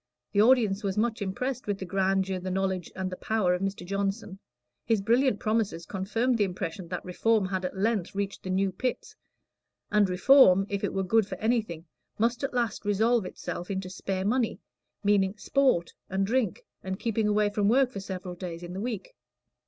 The 0.31 0.41
audience 0.41 0.81
was 0.83 0.97
much 0.97 1.21
impressed 1.21 1.67
with 1.67 1.77
the 1.77 1.85
grandeur, 1.85 2.39
the 2.39 2.49
knowledge, 2.49 2.91
and 2.95 3.11
the 3.11 3.15
power 3.17 3.53
of 3.53 3.61
Mr. 3.61 3.85
Johnson. 3.85 4.39
His 4.83 4.99
brilliant 4.99 5.39
promises 5.39 5.85
confirmed 5.85 6.39
the 6.39 6.43
impression 6.43 6.87
that 6.87 7.05
Reform 7.05 7.45
had 7.45 7.65
at 7.65 7.77
length 7.77 8.15
reached 8.15 8.41
the 8.41 8.49
New 8.49 8.71
Pits; 8.71 9.15
and 9.91 10.09
Reform, 10.09 10.65
if 10.69 10.83
it 10.83 10.95
were 10.95 11.03
good 11.03 11.27
for 11.27 11.37
anything, 11.37 11.85
must 12.17 12.43
at 12.43 12.51
last 12.51 12.83
resolve 12.83 13.27
itself 13.27 13.69
into 13.69 13.91
spare 13.91 14.25
money 14.25 14.59
meaning 15.03 15.37
"sport" 15.37 15.93
and 16.09 16.25
drink, 16.25 16.65
and 16.81 16.99
keeping 16.99 17.27
away 17.27 17.51
from 17.51 17.69
work 17.69 17.91
for 17.91 17.99
several 17.99 18.33
days 18.33 18.63
in 18.63 18.73
the 18.73 18.81
week. 18.81 19.13